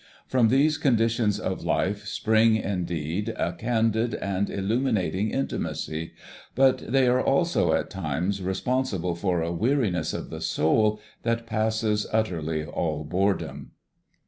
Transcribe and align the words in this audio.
From 0.27 0.47
these 0.47 0.79
conditions 0.79 1.39
of 1.39 1.63
life 1.63 2.07
spring, 2.07 2.55
indeed, 2.55 3.29
a 3.37 3.53
candid 3.53 4.15
and 4.15 4.49
illuminating 4.49 5.29
intimacy; 5.29 6.15
but 6.55 6.79
they 6.79 7.07
are 7.07 7.21
also 7.21 7.73
at 7.73 7.91
times 7.91 8.41
responsible 8.41 9.13
for 9.13 9.43
a 9.43 9.51
weariness 9.53 10.11
of 10.11 10.31
the 10.31 10.41
soul 10.41 10.99
that 11.21 11.45
passes 11.45 12.07
utterly 12.11 12.65
all 12.65 13.03
boredom. 13.03 13.73